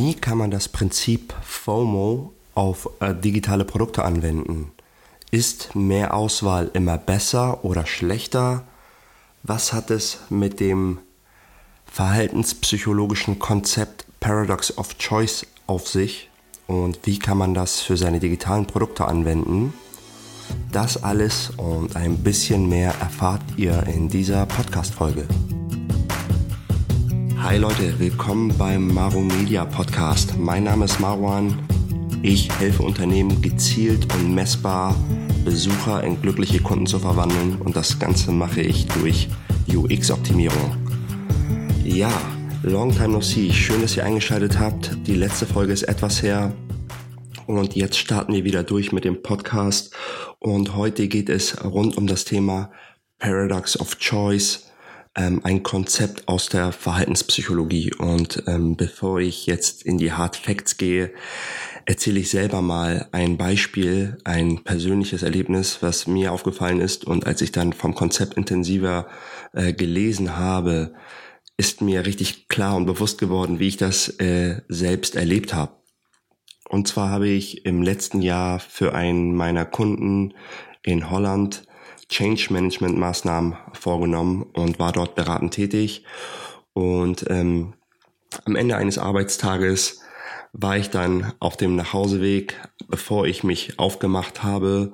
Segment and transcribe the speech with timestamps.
[0.00, 4.70] Wie kann man das Prinzip FOMO auf äh, digitale Produkte anwenden?
[5.32, 8.62] Ist mehr Auswahl immer besser oder schlechter?
[9.42, 11.00] Was hat es mit dem
[11.86, 16.30] verhaltenspsychologischen Konzept Paradox of Choice auf sich?
[16.68, 19.74] Und wie kann man das für seine digitalen Produkte anwenden?
[20.70, 25.26] Das alles und ein bisschen mehr erfahrt ihr in dieser Podcast-Folge.
[27.40, 30.36] Hi Leute, willkommen beim Maro Media Podcast.
[30.36, 31.56] Mein Name ist Marwan.
[32.20, 34.96] Ich helfe Unternehmen gezielt und messbar
[35.44, 39.28] Besucher in glückliche Kunden zu verwandeln und das Ganze mache ich durch
[39.72, 40.76] UX-Optimierung.
[41.84, 42.10] Ja,
[42.64, 43.52] long time no see.
[43.52, 44.90] Schön, dass ihr eingeschaltet habt.
[45.06, 46.52] Die letzte Folge ist etwas her.
[47.46, 49.94] Und jetzt starten wir wieder durch mit dem Podcast.
[50.40, 52.72] Und heute geht es rund um das Thema
[53.18, 54.67] Paradox of Choice
[55.18, 57.92] ähm, ein Konzept aus der Verhaltenspsychologie.
[57.94, 61.12] Und ähm, bevor ich jetzt in die Hard Facts gehe,
[61.84, 67.04] erzähle ich selber mal ein Beispiel, ein persönliches Erlebnis, was mir aufgefallen ist.
[67.04, 69.08] Und als ich dann vom Konzept intensiver
[69.52, 70.94] äh, gelesen habe,
[71.56, 75.72] ist mir richtig klar und bewusst geworden, wie ich das äh, selbst erlebt habe.
[76.68, 80.34] Und zwar habe ich im letzten Jahr für einen meiner Kunden
[80.82, 81.64] in Holland
[82.08, 86.04] Change Management Maßnahmen vorgenommen und war dort beratend tätig.
[86.72, 87.74] Und ähm,
[88.44, 90.00] am Ende eines Arbeitstages
[90.52, 94.92] war ich dann auf dem Nachhauseweg, bevor ich mich aufgemacht habe,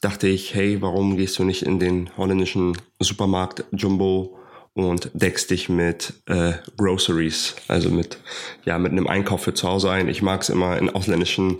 [0.00, 4.38] dachte ich, hey, warum gehst du nicht in den holländischen Supermarkt Jumbo
[4.74, 8.18] und deckst dich mit äh, Groceries, also mit
[8.64, 10.08] ja mit einem Einkauf für zu Hause ein.
[10.08, 11.58] Ich mag es immer in ausländischen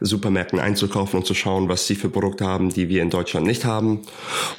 [0.00, 3.64] Supermärkten einzukaufen und zu schauen, was sie für Produkte haben, die wir in Deutschland nicht
[3.64, 4.00] haben.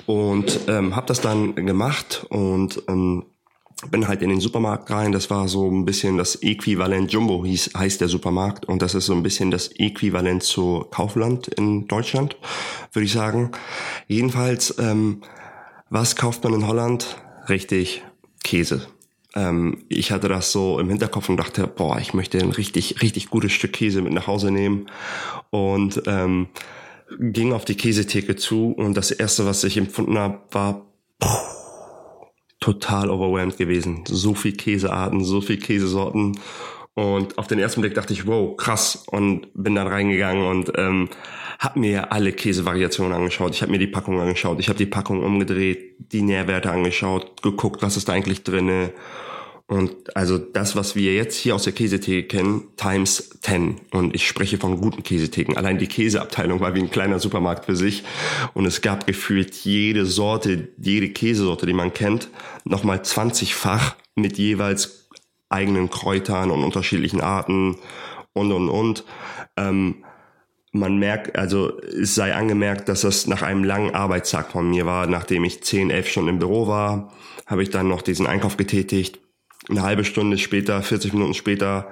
[0.05, 3.25] Und ähm, habe das dann gemacht und ähm,
[3.91, 5.11] bin halt in den Supermarkt rein.
[5.11, 9.05] Das war so ein bisschen das Äquivalent Jumbo hieß, heißt der Supermarkt und das ist
[9.05, 12.37] so ein bisschen das Äquivalent zu Kaufland in Deutschland,
[12.93, 13.51] würde ich sagen.
[14.07, 15.21] Jedenfalls, ähm,
[15.89, 17.17] was kauft man in Holland?
[17.49, 18.03] Richtig,
[18.43, 18.87] Käse.
[19.35, 23.29] Ähm, ich hatte das so im Hinterkopf und dachte, boah, ich möchte ein richtig, richtig
[23.29, 24.87] gutes Stück Käse mit nach Hause nehmen.
[25.49, 26.47] Und ähm,
[27.19, 30.85] ging auf die Käsetheke zu und das erste, was ich empfunden habe, war
[31.23, 31.57] pff,
[32.59, 34.03] total overwhelmed gewesen.
[34.07, 36.39] So viel Käsearten, so viel Käsesorten.
[36.95, 39.03] Und auf den ersten Blick dachte ich, wow, krass.
[39.11, 41.09] Und bin dann reingegangen und ähm,
[41.59, 43.53] habe mir alle Käsevariationen angeschaut.
[43.55, 44.59] Ich habe mir die Packung angeschaut.
[44.59, 48.91] Ich habe die Packung umgedreht, die Nährwerte angeschaut, geguckt, was ist da eigentlich drinne.
[49.69, 53.81] Und also das, was wir jetzt hier aus der Käsetheke kennen, times 10.
[53.91, 55.57] Und ich spreche von guten Käsetheken.
[55.57, 58.03] Allein die Käseabteilung war wie ein kleiner Supermarkt für sich.
[58.53, 62.29] Und es gab gefühlt jede Sorte, jede Käsesorte, die man kennt,
[62.63, 65.09] nochmal 20-fach mit jeweils
[65.49, 67.75] eigenen Kräutern und unterschiedlichen Arten
[68.31, 69.03] und, und, und.
[69.57, 70.03] Ähm,
[70.71, 75.07] man merkt, also es sei angemerkt, dass das nach einem langen Arbeitstag von mir war,
[75.07, 77.11] nachdem ich 10, 11 Stunden im Büro war,
[77.45, 79.19] habe ich dann noch diesen Einkauf getätigt.
[79.69, 81.89] Eine halbe Stunde später, 40 Minuten später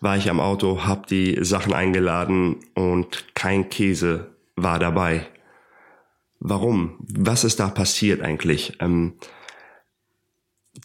[0.00, 5.26] war ich am Auto, habe die Sachen eingeladen und kein Käse war dabei.
[6.40, 6.96] Warum?
[7.00, 8.74] Was ist da passiert eigentlich?
[8.80, 9.14] Ähm,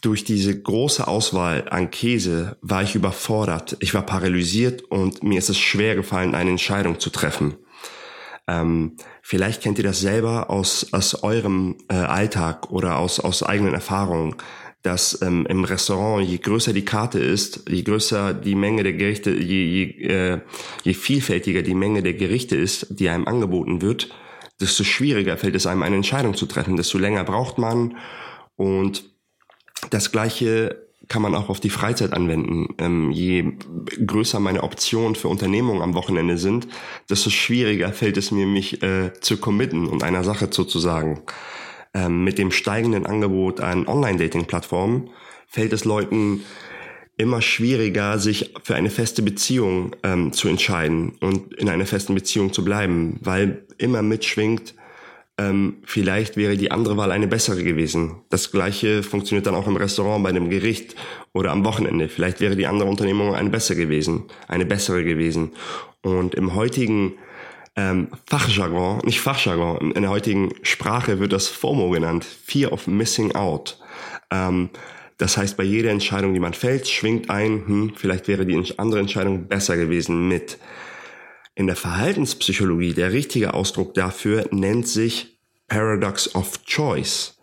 [0.04, 3.76] durch diese große Auswahl an Käse war ich überfordert.
[3.80, 7.54] Ich war paralysiert und mir ist es schwer gefallen, eine Entscheidung zu treffen.
[8.46, 13.72] Ähm, vielleicht kennt ihr das selber aus, aus eurem äh, Alltag oder aus, aus eigenen
[13.72, 14.36] Erfahrungen,
[14.82, 19.30] dass ähm, im Restaurant, je größer die Karte ist, je größer die Menge der Gerichte,
[19.30, 20.40] je, je, äh,
[20.82, 24.10] je vielfältiger die Menge der Gerichte ist, die einem angeboten wird,
[24.60, 27.96] desto schwieriger fällt es einem, eine Entscheidung zu treffen, desto länger braucht man
[28.56, 29.13] und
[29.90, 32.74] das gleiche kann man auch auf die Freizeit anwenden.
[32.78, 33.52] Ähm, je
[34.06, 36.66] größer meine Optionen für Unternehmungen am Wochenende sind,
[37.10, 41.20] desto schwieriger fällt es mir, mich äh, zu committen und einer Sache zuzusagen.
[41.92, 45.10] Ähm, mit dem steigenden Angebot an Online-Dating-Plattformen
[45.46, 46.42] fällt es Leuten
[47.16, 52.52] immer schwieriger, sich für eine feste Beziehung ähm, zu entscheiden und in einer festen Beziehung
[52.52, 54.74] zu bleiben, weil immer mitschwingt,
[55.36, 58.22] ähm, vielleicht wäre die andere Wahl eine bessere gewesen.
[58.30, 60.94] Das gleiche funktioniert dann auch im Restaurant, bei einem Gericht
[61.32, 62.08] oder am Wochenende.
[62.08, 65.50] Vielleicht wäre die andere Unternehmung eine bessere gewesen, eine bessere gewesen.
[66.02, 67.14] Und im heutigen
[67.76, 73.34] ähm, Fachjargon, nicht Fachjargon, in der heutigen Sprache wird das FOMO genannt, Fear of Missing
[73.34, 73.78] Out.
[74.30, 74.70] Ähm,
[75.18, 79.00] das heißt, bei jeder Entscheidung, die man fällt, schwingt ein, hm, vielleicht wäre die andere
[79.00, 80.58] Entscheidung besser gewesen mit.
[81.56, 87.38] In der Verhaltenspsychologie, der richtige Ausdruck dafür nennt sich Paradox of Choice.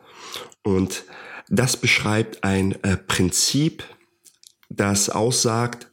[0.64, 1.06] Und
[1.50, 3.84] das beschreibt ein äh, Prinzip,
[4.70, 5.92] das aussagt,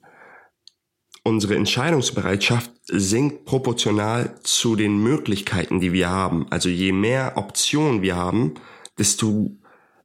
[1.23, 6.47] unsere Entscheidungsbereitschaft sinkt proportional zu den Möglichkeiten, die wir haben.
[6.51, 8.55] Also je mehr Optionen wir haben,
[8.99, 9.51] desto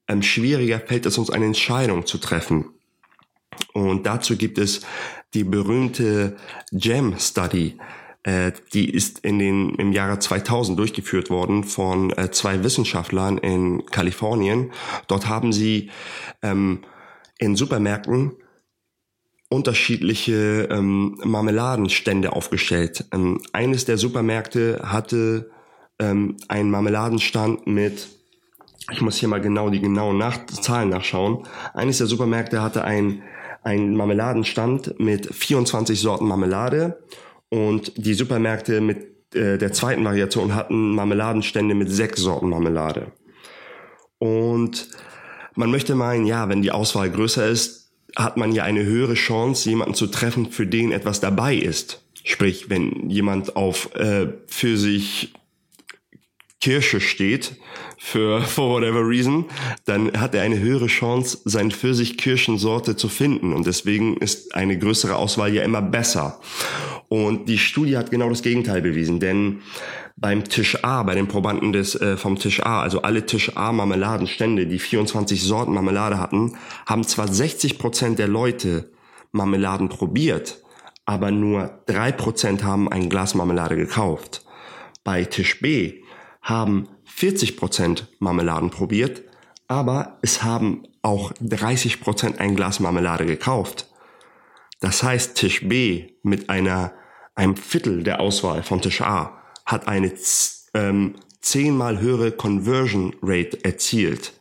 [0.07, 2.69] ähm, schwieriger fällt es uns, eine Entscheidung zu treffen.
[3.74, 4.81] Und dazu gibt es
[5.33, 6.36] die berühmte
[6.71, 7.77] GEM Study.
[7.77, 8.02] Äh,
[8.73, 14.71] die ist in den, im Jahre 2000 durchgeführt worden von äh, zwei Wissenschaftlern in Kalifornien.
[15.07, 15.89] Dort haben sie
[16.41, 16.79] ähm,
[17.37, 18.33] in Supermärkten
[19.49, 23.05] unterschiedliche ähm, Marmeladenstände aufgestellt.
[23.11, 25.51] Ähm, eines der Supermärkte hatte
[25.99, 28.07] ähm, einen Marmeladenstand mit,
[28.91, 31.45] ich muss hier mal genau die genauen Nach Zahlen nachschauen.
[31.73, 33.21] Eines der Supermärkte hatte ein
[33.63, 37.01] ein Marmeladenstand mit 24 Sorten Marmelade
[37.53, 43.11] und die Supermärkte mit äh, der zweiten Variation hatten Marmeladenstände mit sechs Sorten Marmelade.
[44.17, 44.89] Und
[45.53, 49.69] man möchte meinen, ja, wenn die Auswahl größer ist, hat man ja eine höhere Chance,
[49.69, 52.03] jemanden zu treffen, für den etwas dabei ist.
[52.23, 55.33] Sprich, wenn jemand auf äh, für sich
[56.63, 57.57] Kirsche steht,
[57.98, 59.44] für for whatever reason,
[59.83, 63.51] dann hat er eine höhere Chance, seine Pfirsich-Kirschensorte zu finden.
[63.51, 66.39] Und deswegen ist eine größere Auswahl ja immer besser.
[67.10, 69.60] Und die Studie hat genau das Gegenteil bewiesen, denn
[70.15, 73.74] beim Tisch A, bei den Probanden des, äh, vom Tisch A, also alle Tisch A
[73.74, 76.56] Marmeladenstände, die 24 Sorten Marmelade hatten,
[76.86, 78.89] haben zwar 60 Prozent der Leute
[79.33, 80.62] Marmeladen probiert,
[81.04, 84.45] aber nur drei Prozent haben ein Glas Marmelade gekauft.
[85.04, 86.02] Bei Tisch B
[86.43, 89.23] haben 40 Prozent Marmeladen probiert,
[89.67, 93.87] aber es haben auch 30 Prozent ein Glas Marmelade gekauft.
[94.79, 96.93] Das heißt, Tisch B mit einer,
[97.35, 100.13] einem Viertel der Auswahl von Tisch A hat eine
[100.73, 104.33] ähm, zehnmal höhere Conversion Rate erzielt.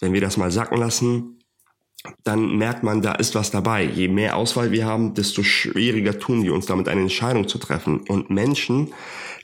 [0.00, 1.38] Wenn wir das mal sacken lassen,
[2.24, 3.84] dann merkt man, da ist was dabei.
[3.84, 8.00] Je mehr Auswahl wir haben, desto schwieriger tun wir uns damit eine Entscheidung zu treffen.
[8.00, 8.92] Und Menschen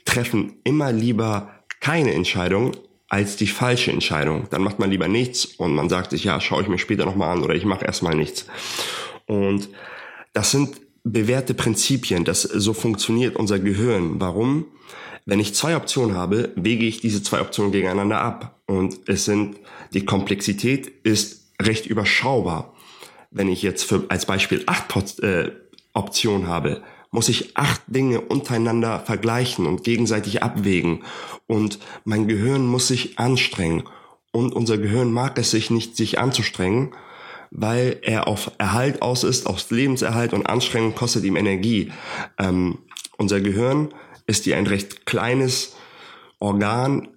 [0.09, 2.71] treffen immer lieber keine Entscheidung
[3.09, 4.47] als die falsche Entscheidung.
[4.49, 7.35] Dann macht man lieber nichts und man sagt sich, ja, schaue ich mir später nochmal
[7.35, 8.47] an oder ich mache erstmal nichts.
[9.27, 9.69] Und
[10.33, 14.19] das sind bewährte Prinzipien, dass so funktioniert unser Gehirn.
[14.19, 14.65] Warum?
[15.25, 18.59] Wenn ich zwei Optionen habe, wege ich diese zwei Optionen gegeneinander ab.
[18.65, 19.57] Und es sind,
[19.93, 22.73] die Komplexität ist recht überschaubar.
[23.29, 25.51] Wenn ich jetzt für, als Beispiel acht äh,
[25.93, 31.03] Optionen habe, muss ich acht Dinge untereinander vergleichen und gegenseitig abwägen.
[31.47, 33.83] Und mein Gehirn muss sich anstrengen.
[34.31, 36.93] Und unser Gehirn mag es sich nicht, sich anzustrengen,
[37.51, 41.91] weil er auf Erhalt aus ist, auf Lebenserhalt und Anstrengung kostet ihm Energie.
[42.37, 42.77] Ähm,
[43.17, 43.89] unser Gehirn
[44.27, 45.75] ist ja ein recht kleines
[46.37, 47.07] Organ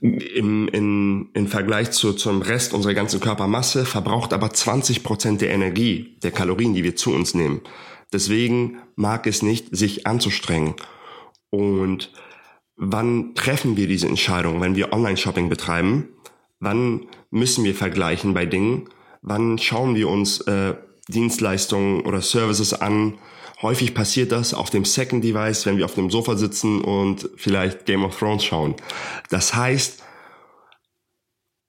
[0.00, 5.50] im, in, im Vergleich zu, zum Rest unserer ganzen Körpermasse, verbraucht aber 20 Prozent der
[5.50, 7.60] Energie, der Kalorien, die wir zu uns nehmen.
[8.12, 10.74] Deswegen mag es nicht, sich anzustrengen.
[11.50, 12.12] Und
[12.76, 16.08] wann treffen wir diese Entscheidung, wenn wir Online-Shopping betreiben?
[16.58, 18.88] Wann müssen wir vergleichen bei Dingen?
[19.22, 20.74] Wann schauen wir uns äh,
[21.08, 23.18] Dienstleistungen oder Services an?
[23.62, 27.84] Häufig passiert das auf dem Second Device, wenn wir auf dem Sofa sitzen und vielleicht
[27.84, 28.74] Game of Thrones schauen.
[29.28, 30.02] Das heißt,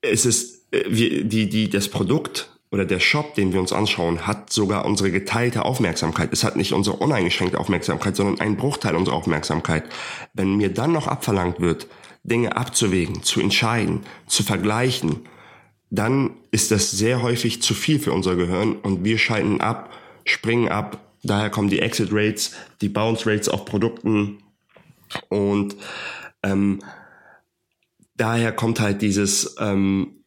[0.02, 4.26] es ist äh, wir, die, die, das Produkt oder der Shop, den wir uns anschauen,
[4.26, 6.32] hat sogar unsere geteilte Aufmerksamkeit.
[6.32, 9.84] Es hat nicht unsere uneingeschränkte Aufmerksamkeit, sondern einen Bruchteil unserer Aufmerksamkeit.
[10.34, 11.88] Wenn mir dann noch abverlangt wird,
[12.24, 15.28] Dinge abzuwägen, zu entscheiden, zu vergleichen,
[15.90, 19.92] dann ist das sehr häufig zu viel für unser Gehirn und wir schalten ab,
[20.24, 21.00] springen ab.
[21.24, 24.38] Daher kommen die Exit Rates, die Bounce Rates auf Produkten
[25.28, 25.76] und
[26.42, 26.80] ähm,
[28.16, 30.21] daher kommt halt dieses ähm,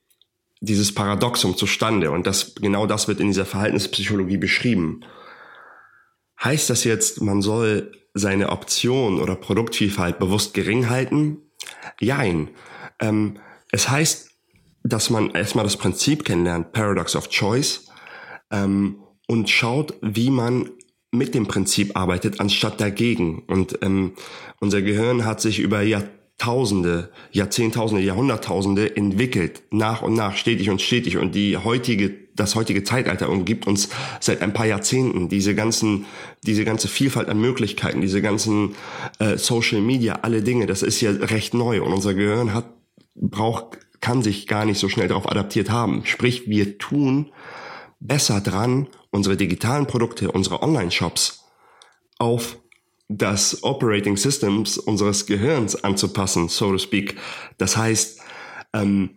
[0.64, 2.10] dieses Paradoxum zustande.
[2.10, 5.00] Und das, genau das wird in dieser Verhaltenspsychologie beschrieben.
[6.42, 11.38] Heißt das jetzt, man soll seine Option oder Produktvielfalt bewusst gering halten?
[12.00, 12.50] Jein.
[13.00, 13.38] Ähm,
[13.70, 14.30] es heißt,
[14.82, 17.88] dass man erstmal das Prinzip kennenlernt, Paradox of Choice,
[18.50, 20.70] ähm, und schaut, wie man
[21.10, 23.44] mit dem Prinzip arbeitet, anstatt dagegen.
[23.46, 24.12] Und ähm,
[24.60, 30.82] unser Gehirn hat sich über Jahrzehnte Tausende, Jahrzehntausende, Jahrhunderttausende entwickelt, nach und nach, stetig und
[30.82, 31.16] stetig.
[31.16, 33.88] Und die heutige, das heutige Zeitalter umgibt uns
[34.20, 35.28] seit ein paar Jahrzehnten.
[35.28, 36.06] Diese ganzen,
[36.42, 38.74] diese ganze Vielfalt an Möglichkeiten, diese ganzen
[39.20, 41.82] äh, Social Media, alle Dinge, das ist ja recht neu.
[41.82, 42.66] Und unser Gehirn hat,
[43.14, 46.04] braucht, kann sich gar nicht so schnell darauf adaptiert haben.
[46.04, 47.30] Sprich, wir tun
[48.00, 51.44] besser dran, unsere digitalen Produkte, unsere Online-Shops
[52.18, 52.58] auf
[53.08, 57.16] das Operating Systems unseres Gehirns anzupassen, so to speak.
[57.58, 58.20] Das heißt,
[58.72, 59.10] ähm,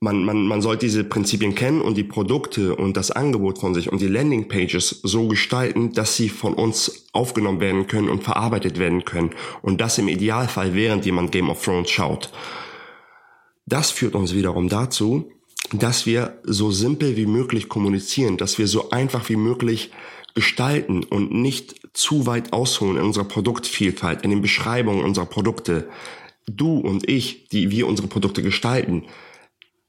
[0.00, 3.90] man, man, man sollte diese Prinzipien kennen und die Produkte und das Angebot von sich
[3.90, 9.04] und die Landingpages so gestalten, dass sie von uns aufgenommen werden können und verarbeitet werden
[9.04, 9.30] können.
[9.62, 12.30] Und das im Idealfall, während jemand Game of Thrones schaut.
[13.66, 15.30] Das führt uns wiederum dazu,
[15.72, 19.90] dass wir so simpel wie möglich kommunizieren, dass wir so einfach wie möglich
[20.34, 25.88] gestalten und nicht zu weit ausholen in unserer Produktvielfalt, in den Beschreibungen unserer Produkte.
[26.46, 29.04] Du und ich, die wir unsere Produkte gestalten,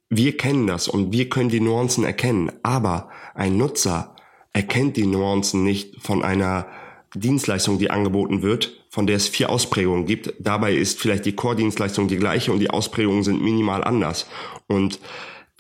[0.10, 4.16] wir kennen das und wir können die Nuancen erkennen, aber ein Nutzer
[4.54, 6.68] erkennt die Nuancen nicht von einer
[7.16, 10.34] Dienstleistung, die angeboten wird, von der es vier Ausprägungen gibt.
[10.40, 14.28] Dabei ist vielleicht die Core-Dienstleistung die gleiche und die Ausprägungen sind minimal anders.
[14.68, 15.00] Und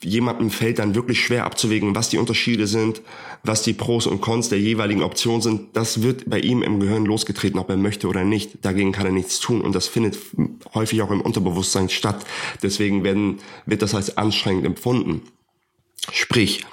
[0.04, 3.02] jemandem fällt dann wirklich schwer abzuwägen, was die Unterschiede sind,
[3.44, 5.76] was die Pros und Cons der jeweiligen Option sind.
[5.76, 8.64] Das wird bei ihm im Gehirn losgetreten, ob er möchte oder nicht.
[8.66, 10.18] Dagegen kann er nichts tun und das findet
[10.74, 12.26] häufig auch im Unterbewusstsein statt.
[12.62, 15.22] Deswegen werden, wird das als anstrengend empfunden.
[16.12, 16.66] Sprich,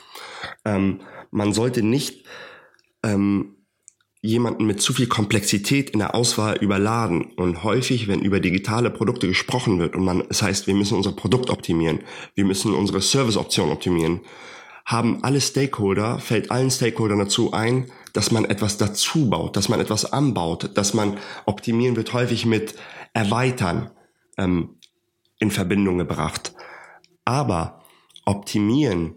[0.64, 1.00] ähm,
[1.30, 2.24] man sollte nicht
[3.02, 3.54] ähm,
[4.22, 7.32] jemanden mit zu viel Komplexität in der Auswahl überladen.
[7.36, 11.12] Und häufig, wenn über digitale Produkte gesprochen wird und man, das heißt, wir müssen unser
[11.12, 12.00] Produkt optimieren,
[12.34, 14.20] wir müssen unsere Serviceoption optimieren,
[14.86, 19.80] haben alle Stakeholder, fällt allen Stakeholdern dazu ein, dass man etwas dazu baut, dass man
[19.80, 22.74] etwas anbaut, dass man optimieren wird häufig mit
[23.12, 23.90] erweitern
[24.38, 24.76] ähm,
[25.38, 26.54] in Verbindung gebracht.
[27.24, 27.82] Aber
[28.24, 29.16] optimieren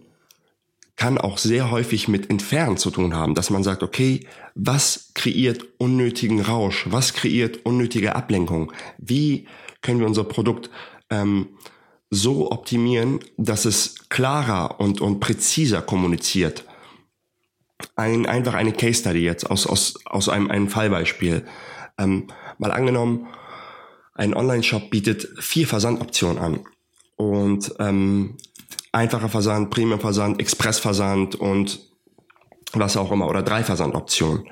[0.96, 5.64] kann auch sehr häufig mit Entfernen zu tun haben, dass man sagt, okay, was kreiert
[5.78, 9.46] unnötigen Rausch, was kreiert unnötige Ablenkung, wie
[9.82, 10.70] können wir unser Produkt
[11.10, 11.48] ähm,
[12.10, 16.64] so optimieren, dass es klarer und, und präziser kommuniziert.
[17.94, 21.46] Ein, einfach eine Case Study jetzt aus, aus, aus einem, einem Fallbeispiel.
[21.98, 23.26] Ähm, mal angenommen,
[24.14, 26.60] ein Online-Shop bietet vier Versandoptionen an.
[27.16, 28.36] Und ähm,
[28.92, 31.80] einfacher Versand, Premium-Versand, Express-Versand und
[32.72, 34.46] was auch immer oder drei Versandoptionen.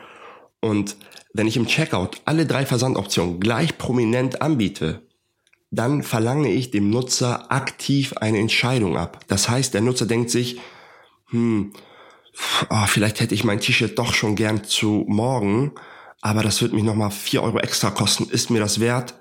[0.61, 0.97] Und
[1.33, 5.03] wenn ich im Checkout alle drei Versandoptionen gleich prominent anbiete,
[5.71, 9.21] dann verlange ich dem Nutzer aktiv eine Entscheidung ab.
[9.26, 10.61] Das heißt, der Nutzer denkt sich,
[11.31, 11.73] hm,
[12.71, 15.73] oh, vielleicht hätte ich mein T-Shirt doch schon gern zu morgen,
[16.21, 18.29] aber das wird mich nochmal vier Euro extra kosten.
[18.31, 19.14] Ist mir das wert?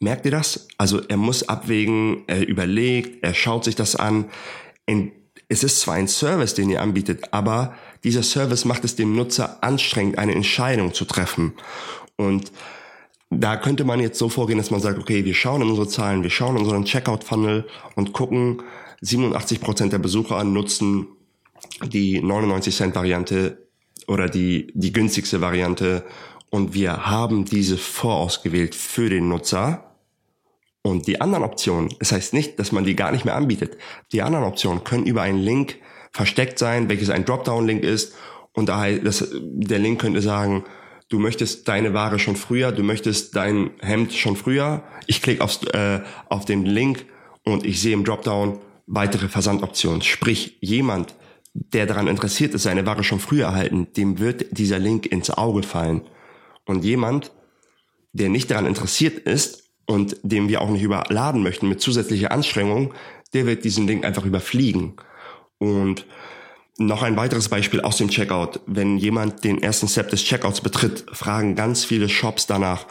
[0.00, 0.68] Merkt ihr das?
[0.78, 4.26] Also er muss abwägen, er überlegt, er schaut sich das an.
[5.48, 7.74] Es ist zwar ein Service, den ihr anbietet, aber
[8.04, 11.54] dieser Service macht es dem Nutzer anstrengend, eine Entscheidung zu treffen.
[12.16, 12.52] Und
[13.30, 16.22] da könnte man jetzt so vorgehen, dass man sagt, okay, wir schauen in unsere Zahlen,
[16.22, 18.62] wir schauen in unseren Checkout-Funnel und gucken,
[19.00, 21.08] 87 Prozent der Besucher nutzen
[21.84, 23.68] die 99 Cent Variante
[24.06, 26.04] oder die, die günstigste Variante
[26.50, 29.87] und wir haben diese vorausgewählt für den Nutzer
[30.82, 33.76] und die anderen Optionen, das heißt nicht, dass man die gar nicht mehr anbietet.
[34.12, 35.76] Die anderen Optionen können über einen Link
[36.12, 38.14] versteckt sein, welches ein Dropdown-Link ist.
[38.52, 40.64] Und da das, der Link könnte sagen,
[41.08, 44.82] du möchtest deine Ware schon früher, du möchtest dein Hemd schon früher.
[45.06, 47.06] Ich klicke aufs, äh, auf den Link
[47.44, 50.02] und ich sehe im Dropdown weitere Versandoptionen.
[50.02, 51.14] Sprich, jemand,
[51.54, 55.62] der daran interessiert ist, seine Ware schon früher erhalten, dem wird dieser Link ins Auge
[55.62, 56.02] fallen.
[56.64, 57.32] Und jemand,
[58.12, 62.92] der nicht daran interessiert ist, und dem wir auch nicht überladen möchten mit zusätzlicher Anstrengung,
[63.32, 64.92] der wird diesen Link einfach überfliegen.
[65.56, 66.04] Und
[66.76, 68.60] noch ein weiteres Beispiel aus dem Checkout.
[68.66, 72.86] Wenn jemand den ersten Step des Checkouts betritt, fragen ganz viele Shops danach,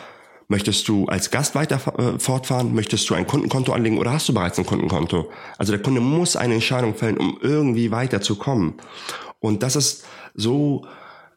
[0.48, 4.34] möchtest du als Gast weiter äh, fortfahren, möchtest du ein Kundenkonto anlegen oder hast du
[4.34, 5.30] bereits ein Kundenkonto?
[5.58, 8.74] Also der Kunde muss eine Entscheidung fällen, um irgendwie weiterzukommen.
[9.40, 10.86] Und das ist so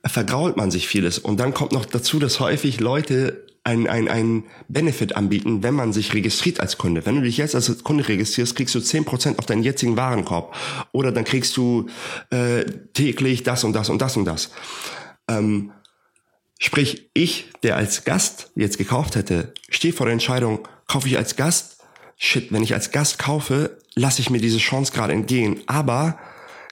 [0.05, 1.19] vergrault man sich vieles.
[1.19, 5.93] Und dann kommt noch dazu, dass häufig Leute ein, ein, ein Benefit anbieten, wenn man
[5.93, 7.05] sich registriert als Kunde.
[7.05, 10.55] Wenn du dich jetzt als Kunde registrierst, kriegst du zehn Prozent auf deinen jetzigen Warenkorb.
[10.93, 11.87] Oder dann kriegst du
[12.31, 12.65] äh,
[12.95, 14.51] täglich das und das und das und das.
[15.29, 15.73] Ähm,
[16.59, 21.37] sprich, ich, der als Gast jetzt gekauft hätte, stehe vor der Entscheidung, kaufe ich als
[21.37, 21.79] Gast?
[22.17, 25.61] Shit, wenn ich als Gast kaufe, lasse ich mir diese Chance gerade entgehen.
[25.67, 26.19] Aber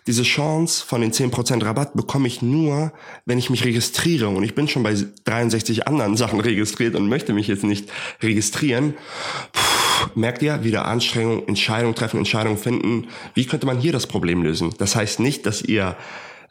[0.08, 2.92] diese Chance von den 10% Rabatt bekomme ich nur,
[3.26, 4.28] wenn ich mich registriere.
[4.28, 7.90] Und ich bin schon bei 63 anderen Sachen registriert und möchte mich jetzt nicht
[8.22, 8.94] registrieren.
[9.52, 13.08] Puh, merkt ihr, wieder Anstrengung, Entscheidung treffen, Entscheidung finden.
[13.34, 14.74] Wie könnte man hier das Problem lösen?
[14.78, 15.94] Das heißt nicht, dass ihr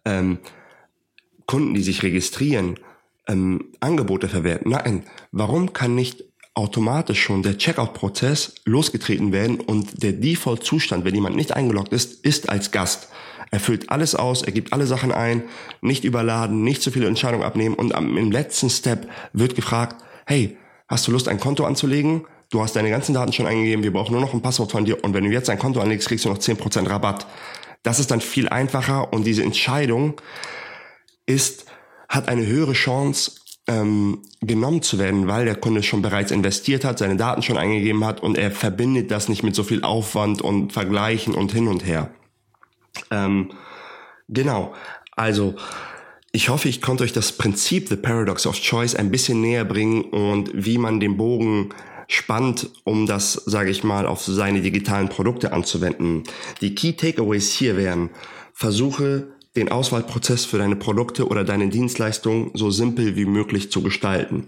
[0.06, 0.38] ähm,
[1.48, 2.80] Kunden, die sich registrieren,
[3.28, 4.70] ähm, Angebote verwerten.
[4.70, 6.24] Nein, warum kann nicht
[6.54, 12.50] automatisch schon der Checkout-Prozess losgetreten werden und der Default-Zustand, wenn jemand nicht eingeloggt ist, ist
[12.50, 13.10] als Gast.
[13.52, 15.44] Er füllt alles aus, er gibt alle Sachen ein,
[15.82, 20.58] nicht überladen, nicht zu viele Entscheidungen abnehmen und am, im letzten Step wird gefragt, hey,
[20.88, 22.26] hast du Lust, ein Konto anzulegen?
[22.50, 25.04] Du hast deine ganzen Daten schon eingegeben, wir brauchen nur noch ein Passwort von dir
[25.04, 27.28] und wenn du jetzt ein Konto anlegst, kriegst du noch 10% Rabatt.
[27.84, 30.20] Das ist dann viel einfacher und diese Entscheidung
[31.26, 31.66] ist,
[32.10, 33.32] hat eine höhere Chance,
[33.68, 38.06] ähm, genommen zu werden, weil der Kunde schon bereits investiert hat, seine Daten schon eingegeben
[38.06, 41.86] hat und er verbindet das nicht mit so viel Aufwand und Vergleichen und hin und
[41.86, 42.10] her.
[43.12, 43.52] Ähm,
[44.28, 44.74] genau.
[45.16, 45.56] Also,
[46.32, 50.04] ich hoffe, ich konnte euch das Prinzip The Paradox of Choice ein bisschen näher bringen
[50.04, 51.70] und wie man den Bogen
[52.08, 56.24] spannt, um das, sage ich mal, auf seine digitalen Produkte anzuwenden.
[56.62, 58.10] Die Key Takeaways hier wären,
[58.54, 64.48] versuche den Auswahlprozess für deine Produkte oder deine Dienstleistungen so simpel wie möglich zu gestalten.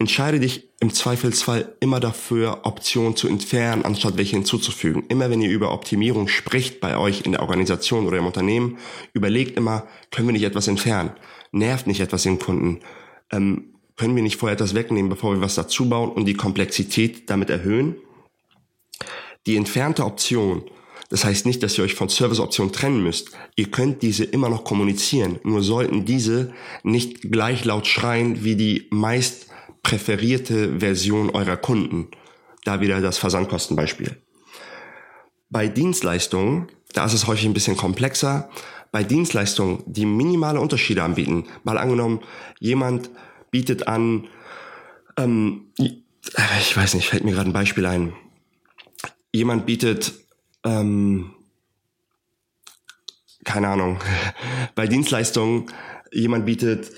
[0.00, 5.04] Entscheide dich im Zweifelsfall immer dafür, Optionen zu entfernen, anstatt welche hinzuzufügen.
[5.08, 8.78] Immer wenn ihr über Optimierung spricht bei euch in der Organisation oder im Unternehmen,
[9.12, 11.10] überlegt immer, können wir nicht etwas entfernen?
[11.50, 12.80] Nervt nicht etwas den Kunden?
[13.32, 17.28] Ähm, können wir nicht vorher etwas wegnehmen, bevor wir was dazu bauen und die Komplexität
[17.28, 17.96] damit erhöhen?
[19.48, 20.62] Die entfernte Option
[21.10, 23.30] das heißt nicht, dass ihr euch von Serviceoptionen trennen müsst.
[23.56, 25.38] Ihr könnt diese immer noch kommunizieren.
[25.42, 26.52] Nur sollten diese
[26.82, 29.47] nicht gleich laut schreien wie die meist
[29.82, 32.08] präferierte Version eurer Kunden.
[32.64, 34.20] Da wieder das Versandkostenbeispiel.
[35.50, 38.50] Bei Dienstleistungen, da ist es häufig ein bisschen komplexer.
[38.92, 42.20] Bei Dienstleistungen, die minimale Unterschiede anbieten, mal angenommen,
[42.58, 43.10] jemand
[43.50, 44.28] bietet an,
[45.16, 48.12] ähm, ich weiß nicht, fällt mir gerade ein Beispiel ein.
[49.32, 50.12] Jemand bietet
[50.64, 51.34] ähm,
[53.48, 53.98] keine Ahnung,
[54.74, 55.66] bei Dienstleistungen,
[56.12, 56.90] jemand bietet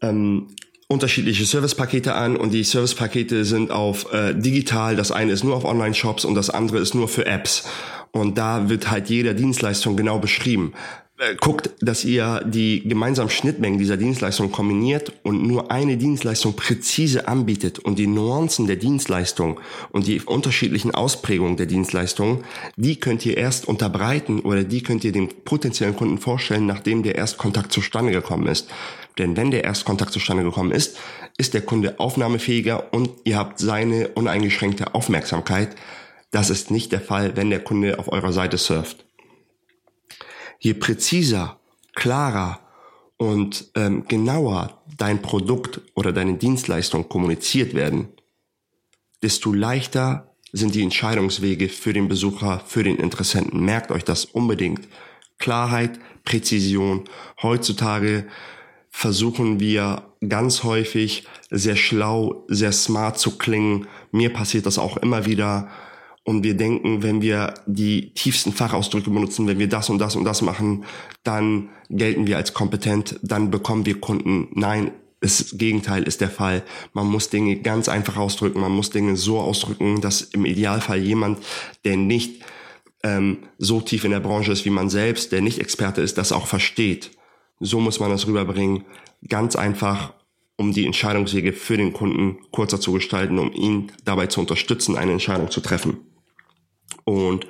[0.00, 0.48] ähm,
[0.92, 5.64] unterschiedliche Servicepakete an und die Servicepakete sind auf äh, digital, das eine ist nur auf
[5.64, 7.64] Online-Shops und das andere ist nur für Apps.
[8.12, 10.74] Und da wird halt jede Dienstleistung genau beschrieben.
[11.18, 17.28] Äh, guckt, dass ihr die gemeinsamen Schnittmengen dieser Dienstleistung kombiniert und nur eine Dienstleistung präzise
[17.28, 22.44] anbietet und die Nuancen der Dienstleistung und die unterschiedlichen Ausprägungen der Dienstleistung,
[22.76, 27.14] die könnt ihr erst unterbreiten oder die könnt ihr dem potenziellen Kunden vorstellen, nachdem der
[27.14, 28.70] Erstkontakt zustande gekommen ist.
[29.18, 30.96] Denn wenn der Erstkontakt zustande gekommen ist,
[31.36, 35.76] ist der Kunde aufnahmefähiger und ihr habt seine uneingeschränkte Aufmerksamkeit.
[36.30, 39.04] Das ist nicht der Fall, wenn der Kunde auf eurer Seite surft
[40.62, 41.58] je präziser,
[41.94, 42.60] klarer
[43.16, 48.08] und ähm, genauer dein Produkt oder deine Dienstleistung kommuniziert werden,
[49.22, 53.64] desto leichter sind die Entscheidungswege für den Besucher, für den Interessenten.
[53.64, 54.86] Merkt euch das unbedingt.
[55.38, 57.04] Klarheit, Präzision.
[57.42, 58.28] Heutzutage
[58.88, 63.88] versuchen wir ganz häufig sehr schlau, sehr smart zu klingen.
[64.12, 65.70] Mir passiert das auch immer wieder
[66.24, 70.24] und wir denken, wenn wir die tiefsten Fachausdrücke benutzen, wenn wir das und das und
[70.24, 70.84] das machen,
[71.24, 74.48] dann gelten wir als kompetent, dann bekommen wir Kunden.
[74.52, 76.62] Nein, das Gegenteil ist der Fall.
[76.92, 81.38] Man muss Dinge ganz einfach ausdrücken, man muss Dinge so ausdrücken, dass im Idealfall jemand,
[81.84, 82.42] der nicht
[83.02, 86.32] ähm, so tief in der Branche ist wie man selbst, der nicht Experte ist, das
[86.32, 87.10] auch versteht.
[87.58, 88.84] So muss man das rüberbringen.
[89.28, 90.14] Ganz einfach
[90.56, 95.12] um die Entscheidungswege für den Kunden kurzer zu gestalten, um ihn dabei zu unterstützen, eine
[95.12, 96.11] Entscheidung zu treffen.
[97.04, 97.46] Und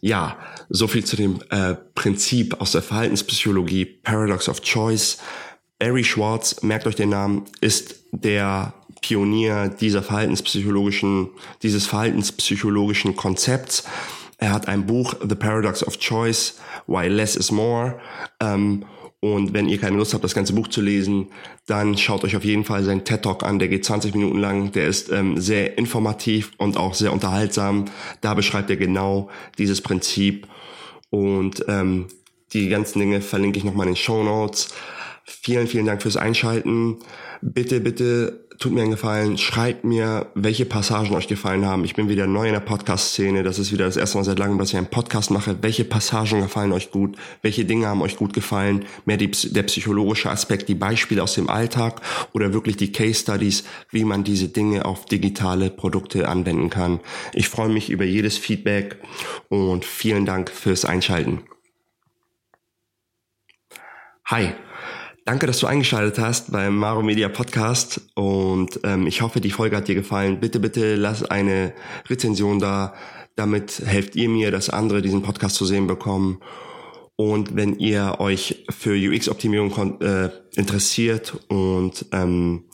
[0.00, 0.36] ja,
[0.68, 5.18] so viel zu dem äh, Prinzip aus der Verhaltenspsychologie, Paradox of Choice.
[5.78, 11.30] Barry Schwartz, merkt euch den Namen, ist der Pionier dieser verhaltenspsychologischen,
[11.62, 13.84] dieses verhaltenspsychologischen Konzepts.
[14.38, 18.00] Er hat ein Buch, The Paradox of Choice, Why Less is More.
[18.40, 18.84] Ähm,
[19.20, 21.28] und wenn ihr keine Lust habt, das ganze Buch zu lesen,
[21.66, 23.58] dann schaut euch auf jeden Fall seinen TED Talk an.
[23.58, 24.72] Der geht 20 Minuten lang.
[24.72, 27.84] Der ist ähm, sehr informativ und auch sehr unterhaltsam.
[28.22, 29.28] Da beschreibt er genau
[29.58, 30.46] dieses Prinzip.
[31.10, 32.06] Und ähm,
[32.54, 34.72] die ganzen Dinge verlinke ich nochmal in den Show Notes.
[35.24, 36.96] Vielen, vielen Dank fürs Einschalten.
[37.42, 41.82] Bitte, bitte tut mir einen Gefallen, schreibt mir, welche Passagen euch gefallen haben.
[41.84, 43.42] Ich bin wieder neu in der Podcast-Szene.
[43.42, 45.56] Das ist wieder das erste Mal seit langem, dass ich einen Podcast mache.
[45.62, 47.16] Welche Passagen gefallen euch gut?
[47.40, 48.84] Welche Dinge haben euch gut gefallen?
[49.06, 52.02] Mehr die, der psychologische Aspekt, die Beispiele aus dem Alltag
[52.34, 57.00] oder wirklich die Case Studies, wie man diese Dinge auf digitale Produkte anwenden kann.
[57.32, 58.98] Ich freue mich über jedes Feedback
[59.48, 61.44] und vielen Dank fürs Einschalten.
[64.26, 64.52] Hi.
[65.24, 69.76] Danke, dass du eingeschaltet hast beim Maro Media Podcast und ähm, ich hoffe, die Folge
[69.76, 70.40] hat dir gefallen.
[70.40, 71.74] Bitte, bitte lass eine
[72.08, 72.94] Rezension da.
[73.36, 76.40] Damit helft ihr mir, dass andere diesen Podcast zu sehen bekommen.
[77.16, 82.64] Und wenn ihr euch für UX-Optimierung äh, interessiert und ähm,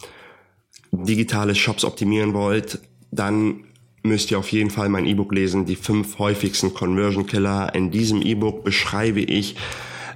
[0.92, 2.78] digitale Shops optimieren wollt,
[3.10, 3.64] dann
[4.04, 7.74] müsst ihr auf jeden Fall mein E-Book lesen, die fünf häufigsten Conversion Killer.
[7.74, 9.56] In diesem E-Book beschreibe ich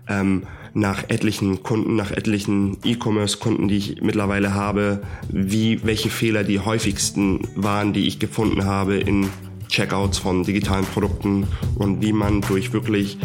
[0.09, 6.61] ähm, nach etlichen Kunden, nach etlichen E-Commerce-Kunden, die ich mittlerweile habe, wie, welche Fehler die
[6.61, 9.28] häufigsten waren, die ich gefunden habe in
[9.68, 13.18] Checkouts von digitalen Produkten und wie man durch wirklich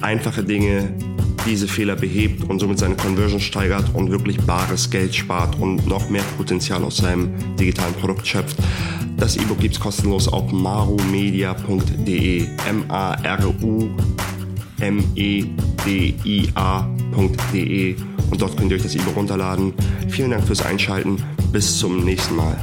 [0.00, 0.92] einfache Dinge
[1.46, 6.10] diese Fehler behebt und somit seine Conversion steigert und wirklich bares Geld spart und noch
[6.10, 8.56] mehr Potenzial aus seinem digitalen Produkt schöpft.
[9.16, 12.46] Das E-Book gibt es kostenlos auf marumedia.de.
[12.68, 13.90] M-A-R-U
[14.78, 16.16] media.de
[18.30, 19.72] und dort könnt ihr euch das E-Book runterladen.
[20.08, 21.22] Vielen Dank fürs Einschalten.
[21.52, 22.56] Bis zum nächsten Mal.